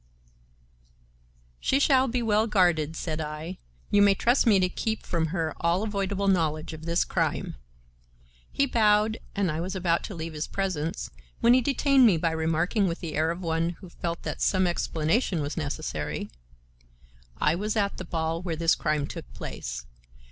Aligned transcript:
"She 1.59 1.79
shall 1.79 2.07
be 2.07 2.23
well 2.23 2.47
guarded," 2.47 2.95
said 2.95 3.21
I. 3.21 3.59
"You 3.91 4.01
may 4.01 4.15
trust 4.15 4.47
me 4.47 4.59
to 4.59 4.67
keep 4.67 5.05
from 5.05 5.27
her 5.27 5.53
all 5.59 5.83
avoidable 5.83 6.27
knowledge 6.27 6.73
of 6.73 6.87
this 6.87 7.05
crime." 7.05 7.53
He 8.51 8.65
bowed 8.65 9.19
and 9.35 9.51
I 9.51 9.61
was 9.61 9.75
about 9.75 10.01
to 10.05 10.15
leave 10.15 10.33
his 10.33 10.47
presence, 10.47 11.11
when 11.41 11.53
he 11.53 11.61
detained 11.61 12.07
me 12.07 12.17
by 12.17 12.31
remarking 12.31 12.87
with 12.87 12.99
the 12.99 13.13
air 13.13 13.29
of 13.29 13.41
one 13.41 13.77
who 13.79 13.89
felt 13.91 14.23
that 14.23 14.41
some 14.41 14.65
explanation 14.65 15.39
was 15.39 15.55
necessary: 15.55 16.31
"I 17.39 17.53
was 17.53 17.75
at 17.75 17.97
the 17.97 18.03
ball 18.05 18.41
where 18.41 18.55
this 18.55 18.73
crime 18.73 19.05
took 19.05 19.31
place. 19.35 19.85